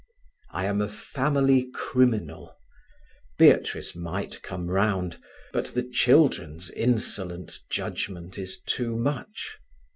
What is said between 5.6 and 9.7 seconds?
the children's insolent judgement is too much.